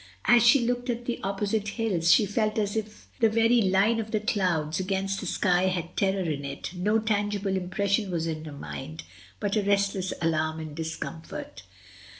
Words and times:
As 0.25 0.41
she 0.43 0.61
looked 0.61 0.89
at 0.89 1.05
the 1.05 1.19
opposite 1.21 1.65
hiUs, 1.65 2.11
she 2.11 2.25
felt 2.25 2.57
as 2.57 2.75
if 2.75 3.07
the 3.19 3.29
very 3.29 3.61
line 3.61 3.99
of 3.99 4.09
the 4.09 4.19
clouds 4.19 4.79
against 4.79 5.19
the 5.19 5.27
sky 5.27 5.67
had 5.67 5.95
terror 5.95 6.23
in 6.27 6.43
it. 6.43 6.73
No 6.73 6.97
tangible 6.97 7.55
impression 7.55 8.09
was 8.09 8.25
in 8.25 8.43
her 8.45 8.51
mind, 8.51 9.03
bnt 9.39 9.61
a 9.61 9.67
restless 9.67 10.11
alarm 10.19 10.59
and 10.59 10.75
discomfort. 10.75 11.61